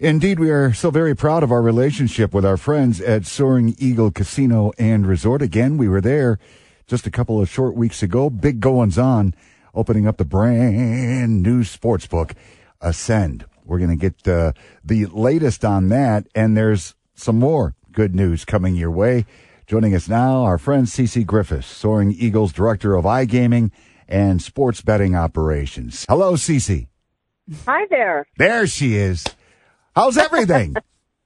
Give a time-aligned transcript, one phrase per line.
[0.00, 4.10] Indeed, we are so very proud of our relationship with our friends at Soaring Eagle
[4.10, 5.42] Casino and Resort.
[5.42, 6.38] Again, we were there
[6.86, 8.30] just a couple of short weeks ago.
[8.30, 9.34] Big goings on,
[9.74, 12.32] opening up the brand new sports book,
[12.80, 13.44] Ascend.
[13.62, 14.52] We're going to get uh,
[14.82, 19.26] the latest on that, and there's some more good news coming your way.
[19.66, 23.70] Joining us now, our friend Cece Griffus, Soaring Eagles Director of iGaming
[24.08, 26.06] and Sports Betting Operations.
[26.08, 26.88] Hello, Cece.
[27.66, 28.26] Hi there.
[28.38, 29.26] There she is.
[30.00, 30.74] How's everything?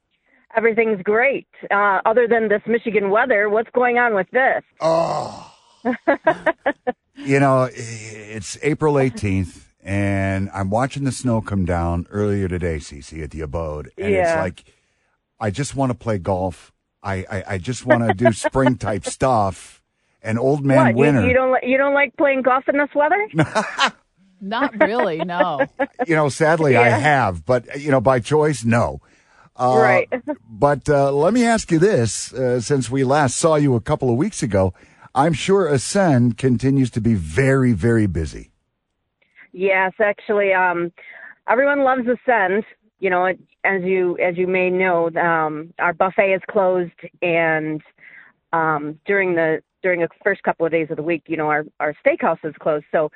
[0.56, 1.46] Everything's great.
[1.70, 4.64] Uh, other than this Michigan weather, what's going on with this?
[4.80, 5.48] Oh.
[7.14, 13.22] you know, it's April 18th, and I'm watching the snow come down earlier today, Cece,
[13.22, 13.92] at the abode.
[13.96, 14.22] And Yeah.
[14.32, 14.64] it's like,
[15.38, 16.72] I just want to play golf.
[17.00, 19.82] I, I, I just want to do spring type stuff.
[20.20, 20.88] And old man what?
[20.94, 21.26] You, winter.
[21.28, 23.28] you don't you don't like playing golf in this weather?
[24.40, 25.68] Not really, no.
[26.06, 29.00] you know, sadly, I have, but you know, by choice, no.
[29.56, 30.08] Uh, Right.
[30.56, 34.10] But uh, let me ask you this: uh, since we last saw you a couple
[34.10, 34.72] of weeks ago,
[35.14, 38.50] I'm sure Ascend continues to be very, very busy.
[39.52, 40.92] yes, actually, um,
[41.48, 42.64] everyone loves Ascend.
[43.00, 47.80] You know, it- as you as you may know, um, our buffet is closed, and
[48.52, 51.64] um, during the during the first couple of days of the week, you know, our
[51.80, 52.84] our steakhouse is closed.
[52.92, 53.10] So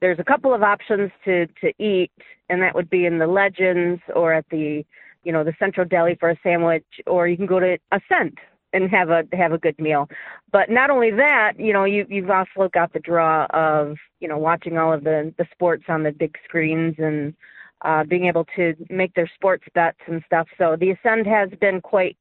[0.00, 2.10] there's a couple of options to to eat,
[2.48, 4.84] and that would be in the Legends or at the
[5.24, 8.38] you know the Central Deli for a sandwich, or you can go to Ascend
[8.72, 10.08] and have a have a good meal.
[10.52, 14.38] But not only that, you know, you you've also got the draw of you know
[14.38, 17.34] watching all of the the sports on the big screens and
[17.82, 20.48] uh, being able to make their sports bets and stuff.
[20.58, 22.16] So the Ascend has been quite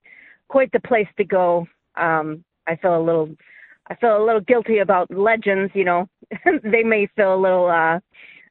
[0.48, 1.68] quite the place to go.
[1.96, 3.30] Um, I feel a little
[3.90, 5.72] I feel a little guilty about Legends.
[5.74, 6.10] You know,
[6.64, 8.00] they may feel a little uh,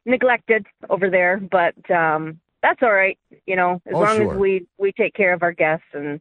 [0.04, 3.18] neglected over there, but um, that's all right.
[3.46, 4.34] You know, as Oh, long sure.
[4.34, 6.20] as we we take care of our guests and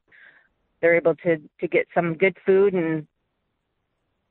[0.81, 3.07] they're able to to get some good food and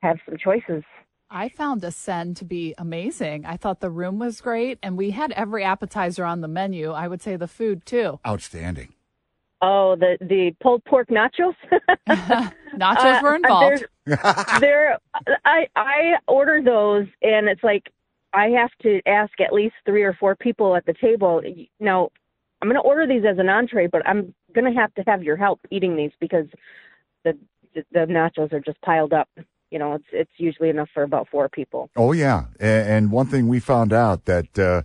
[0.02, 0.82] have some choices.
[1.30, 3.44] I found Ascend to be amazing.
[3.46, 6.92] I thought the room was great, and we had every appetizer on the menu.
[6.92, 8.20] I would say the food too.
[8.26, 8.92] Outstanding.
[9.62, 11.54] Oh, the the pulled pork nachos.
[12.08, 13.84] Nachos Uh, were uh, involved.
[14.60, 14.98] They're,
[15.44, 17.90] I I order those, and it's like
[18.32, 21.42] I have to ask at least three or four people at the table.
[21.80, 22.10] Now,
[22.60, 25.22] I'm going to order these as an entree, but I'm going to have to have
[25.22, 26.46] your help eating these because
[27.24, 27.36] the
[27.74, 29.28] the nachos are just piled up.
[29.70, 31.90] You know, it's it's usually enough for about four people.
[31.96, 34.82] Oh yeah, and one thing we found out that uh,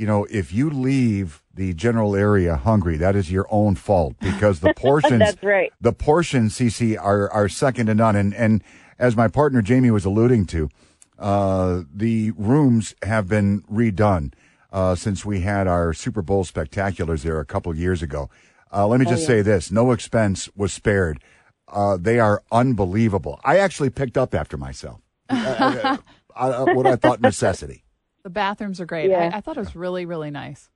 [0.00, 4.60] you know if you leave the general area hungry, that is your own fault because
[4.60, 5.70] the portions That's right.
[5.78, 8.16] the portions CC are are second to none.
[8.16, 8.64] And and
[8.98, 10.70] as my partner Jamie was alluding to,
[11.18, 14.32] uh, the rooms have been redone
[14.72, 18.30] uh, since we had our Super Bowl spectaculars there a couple years ago.
[18.72, 21.22] Uh, let me just say this: no expense was spared.
[21.68, 23.38] Uh, they are unbelievable.
[23.44, 25.02] I actually picked up after myself.
[25.28, 25.98] uh,
[26.34, 27.84] uh, what I thought necessity.
[28.22, 29.10] The bathrooms are great.
[29.10, 29.30] Yeah.
[29.32, 30.68] I, I thought it was really, really nice.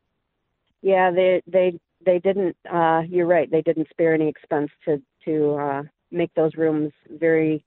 [0.82, 2.56] Yeah, they they they didn't.
[2.70, 3.50] Uh, you're right.
[3.50, 7.64] They didn't spare any expense to to uh, make those rooms very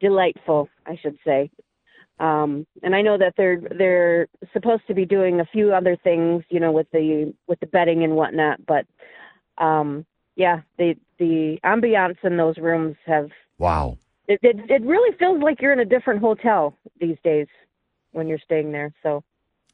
[0.00, 0.68] delightful.
[0.86, 1.50] I should say.
[2.18, 6.44] Um, and I know that they're they're supposed to be doing a few other things,
[6.48, 8.64] you know, with the with the bedding and whatnot.
[8.64, 8.86] But
[9.62, 13.98] um, yeah, the the ambiance in those rooms have Wow.
[14.28, 17.48] it, it it really feels like you're in a different hotel these days
[18.16, 18.92] when you're staying there.
[19.02, 19.22] So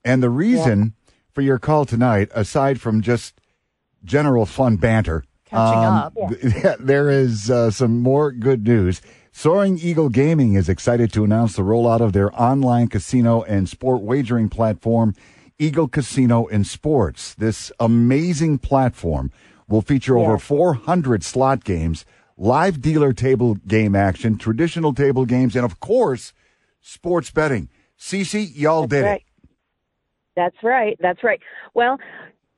[0.05, 0.95] And the reason
[1.33, 3.41] for your call tonight, aside from just
[4.05, 6.15] general fun banter, Catching um, up.
[6.41, 9.03] th- there is uh, some more good news.
[9.33, 14.03] Soaring Eagle Gaming is excited to announce the rollout of their online casino and sport
[14.03, 15.15] wagering platform,
[15.59, 17.35] Eagle Casino and Sports.
[17.35, 19.31] This amazing platform
[19.69, 22.05] will feature over 400 slot games,
[22.37, 26.33] live dealer table game action, traditional table games, and of course,
[26.81, 27.69] sports betting.
[27.99, 29.21] Cece, y'all did right.
[29.21, 29.49] it.
[30.35, 30.97] That's right.
[31.01, 31.41] That's right.
[31.75, 31.99] Well,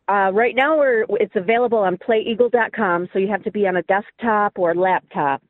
[0.08, 3.82] uh, right now we're it's available on PlayEagle.com, so you have to be on a
[3.82, 5.42] desktop or laptop.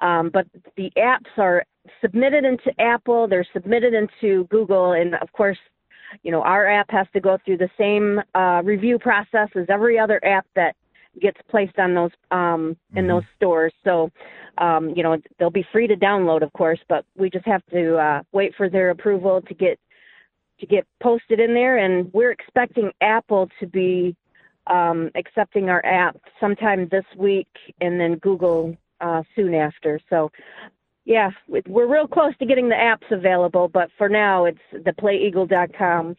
[0.00, 1.64] Um, but the apps are
[2.00, 3.26] submitted into Apple.
[3.26, 5.58] They're submitted into Google, and of course,
[6.22, 9.98] you know our app has to go through the same uh, review process as every
[9.98, 10.76] other app that
[11.20, 13.72] gets placed on those um, in those stores.
[13.84, 14.10] So,
[14.58, 17.96] um, you know, they'll be free to download, of course, but we just have to
[17.96, 19.78] uh, wait for their approval to get
[20.60, 24.16] to get posted in there, and we're expecting Apple to be
[24.66, 27.48] um, accepting our app sometime this week,
[27.80, 30.00] and then Google uh, soon after.
[30.10, 30.30] So,
[31.04, 34.92] yeah, we- we're real close to getting the apps available, but for now, it's the
[34.92, 36.16] PlayEagle.com,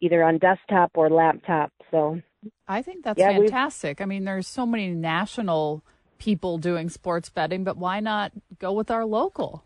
[0.00, 1.72] either on desktop or laptop.
[1.90, 2.20] So,
[2.66, 4.00] I think that's Yeah, fantastic.
[4.00, 5.84] I mean, there's so many national
[6.18, 9.64] people doing sports betting, but why not go with our local?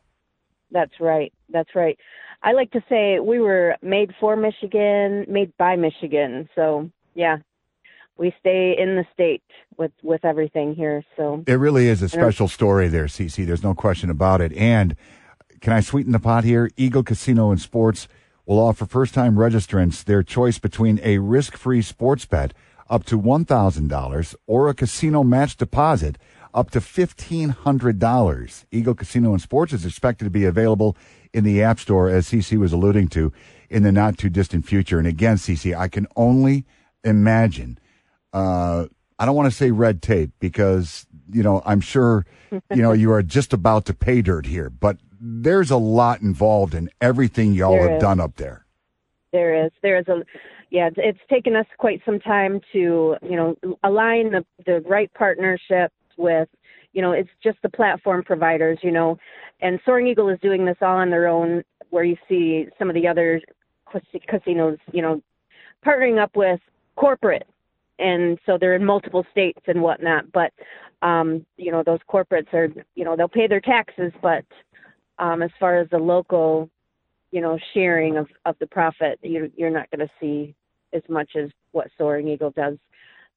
[0.70, 1.32] That's right.
[1.50, 1.98] That's right.
[2.42, 6.48] I like to say we were made for Michigan, made by Michigan.
[6.54, 7.38] So yeah,
[8.18, 9.42] we stay in the state
[9.76, 11.02] with with everything here.
[11.16, 13.46] So It really is a special story there, CC.
[13.46, 14.52] There's no question about it.
[14.54, 14.96] And
[15.60, 16.70] can I sweeten the pot here?
[16.76, 18.08] Eagle Casino and Sports
[18.46, 22.54] will offer first time registrants their choice between a risk free sports bet
[22.88, 26.16] up to $1,000 or a casino match deposit
[26.54, 28.64] up to $1,500.
[28.70, 30.96] Eagle Casino and Sports is expected to be available
[31.34, 33.32] in the App Store, as CC was alluding to,
[33.68, 34.98] in the not too distant future.
[34.98, 36.64] And again, CC, I can only
[37.04, 37.78] imagine
[38.32, 38.86] uh,
[39.18, 43.10] I don't want to say red tape because, you know, I'm sure, you know, you
[43.12, 47.72] are just about to pay dirt here, but there's a lot involved in everything y'all
[47.72, 48.00] There have is.
[48.00, 48.64] done up there.
[49.32, 50.22] there is there is a
[50.70, 55.12] yeah it's, it's taken us quite some time to you know align the the right
[55.14, 56.48] partnerships with
[56.92, 59.18] you know it's just the platform providers you know
[59.60, 62.94] and soaring eagle is doing this all on their own where you see some of
[62.94, 63.40] the other
[64.28, 65.20] casinos you know
[65.84, 66.60] partnering up with
[66.96, 67.46] corporate
[67.98, 70.52] and so they're in multiple states and whatnot but
[71.02, 74.44] um you know those corporates are you know they'll pay their taxes but
[75.18, 76.70] um as far as the local
[77.30, 80.54] you know sharing of of the profit you're you're not going to see
[80.92, 82.76] as much as what soaring eagle does.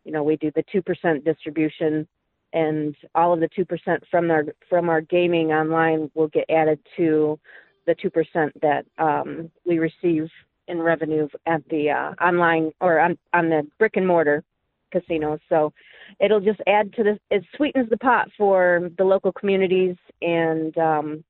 [0.05, 2.07] You know we do the 2% distribution
[2.53, 7.39] and all of the 2% from our from our gaming online will get added to
[7.85, 10.29] the 2% that um, we receive
[10.67, 14.43] in revenue at the uh, online or on on the brick and mortar
[14.91, 15.71] casinos so
[16.19, 21.23] it'll just add to the it sweetens the pot for the local communities and um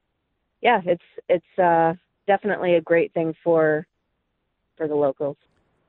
[0.62, 1.94] yeah it's it's uh
[2.28, 3.88] definitely a great thing for
[4.78, 5.38] for the locals.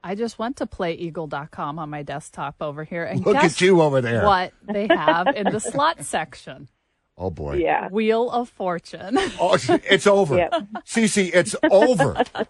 [0.03, 3.83] I just went to playeagle.com on my desktop over here and Look guess at you
[3.83, 4.25] over there.
[4.25, 6.69] what they have in the slot section.
[7.19, 7.57] Oh, boy.
[7.57, 7.89] Yeah.
[7.89, 9.19] Wheel of Fortune.
[9.39, 10.39] Oh, it's, it's over.
[10.39, 10.53] Yep.
[10.87, 12.25] CC, it's over.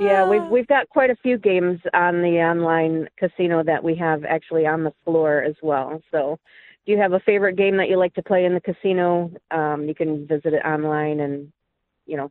[0.00, 4.24] Yeah, we've we've got quite a few games on the online casino that we have
[4.24, 6.00] actually on the floor as well.
[6.12, 6.38] So,
[6.88, 9.86] if you have a favorite game that you like to play in the casino, um,
[9.86, 11.52] you can visit it online and
[12.06, 12.30] you know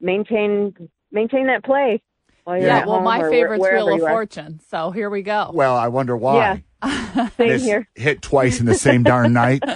[0.00, 0.74] maintain
[1.10, 2.02] maintain that play.
[2.44, 4.00] While you're yeah, at well, home my or favorite's where- Wheel of.
[4.00, 4.60] Fortune.
[4.68, 5.50] So here we go.
[5.52, 6.62] Well, I wonder why.
[6.82, 7.28] Yeah.
[7.38, 7.88] Same This here.
[7.94, 9.62] hit twice in the same darn night.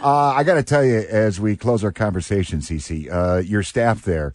[0.00, 4.02] Uh, I got to tell you, as we close our conversation, Cece, uh, your staff
[4.02, 4.32] there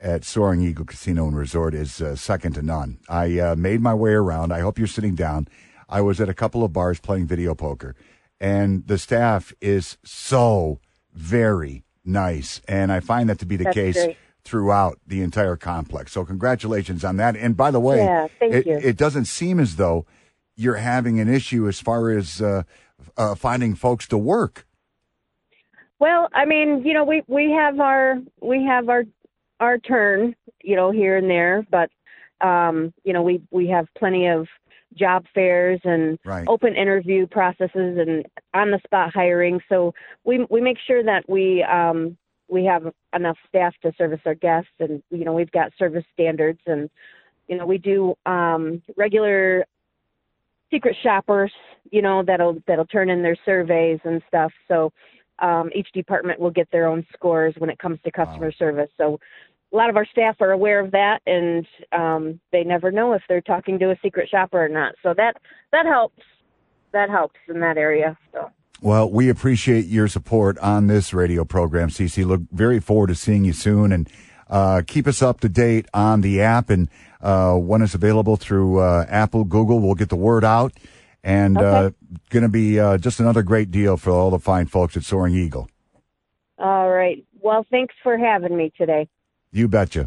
[0.00, 2.98] at Soaring Eagle Casino and Resort is uh, second to none.
[3.06, 4.50] I uh, made my way around.
[4.50, 5.46] I hope you're sitting down.
[5.90, 7.96] I was at a couple of bars playing video poker,
[8.40, 10.80] and the staff is so
[11.12, 14.16] very nice, and I find that to be the That's case great.
[14.44, 16.12] throughout the entire complex.
[16.12, 17.36] So congratulations on that.
[17.36, 20.06] And by the way, Yeah, it, it doesn't seem as though
[20.56, 22.62] you're having an issue as far as uh,
[23.16, 24.66] uh, finding folks to work.
[25.98, 29.04] Well, I mean, you know, we we have our we have our
[29.58, 31.90] our turn, you know, here and there, but
[32.40, 34.48] um, you know, we we have plenty of
[34.94, 36.46] job fairs and Right.
[36.48, 39.60] open interview processes and on the spot hiring.
[39.68, 39.94] So
[40.24, 42.16] we we make sure that we um
[42.48, 46.60] we have enough staff to service our guests and you know, we've got service standards
[46.66, 46.90] and
[47.48, 49.64] you know, we do um regular
[50.70, 51.52] secret shoppers,
[51.90, 54.52] you know, that'll that'll turn in their surveys and stuff.
[54.68, 54.92] So
[55.40, 58.90] um, each department will get their own scores when it comes to customer service.
[58.96, 59.18] So
[59.72, 63.22] a lot of our staff are aware of that, and um, they never know if
[63.28, 64.94] they're talking to a secret shopper or not.
[65.02, 65.34] So that
[65.72, 66.22] that helps.
[66.92, 68.18] That helps in that area.
[68.32, 68.50] So
[68.82, 72.26] Well, we appreciate your support on this radio program, CC.
[72.26, 74.10] Look very forward to seeing you soon and
[74.48, 76.88] uh, keep us up to date on the app and
[77.20, 79.78] uh, when it's available through uh, Apple, Google.
[79.78, 80.72] We'll get the word out.
[81.22, 81.96] And uh, Okay.
[82.30, 85.34] going to be uh, just another great deal for all the fine folks at Soaring
[85.36, 85.68] Eagle.
[86.58, 87.24] all right.
[87.40, 89.08] Well, thanks for having me today.
[89.52, 90.06] You betcha.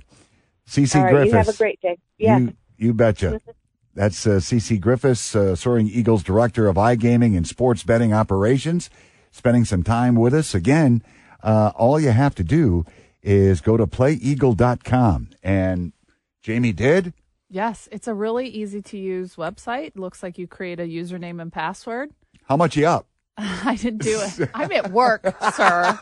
[0.67, 1.13] CC all right.
[1.13, 1.31] Griffus.
[1.31, 1.97] You have a great day.
[2.17, 2.37] Yeah.
[2.39, 3.41] You, you betcha.
[3.95, 8.89] That's uh, CC Griffus, uh, Soaring Eagles Director of iGaming and Sports Betting Operations,
[9.29, 10.55] spending some time with us.
[10.55, 11.03] Again,
[11.43, 12.85] uh, all you have to do
[13.21, 15.29] is go to playeagle.com.
[15.43, 15.93] And
[16.41, 17.13] Jamie did?
[17.49, 19.91] Yes, it's a really easy to use website.
[19.95, 22.09] Looks like you create a username and password.
[22.45, 23.05] How much you up?
[23.37, 24.49] I didn't do it.
[24.55, 25.23] I'm at work,
[25.53, 25.99] sir.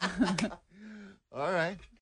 [1.32, 1.78] All right.